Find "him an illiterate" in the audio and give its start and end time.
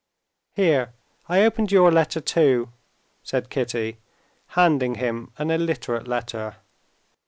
4.95-6.07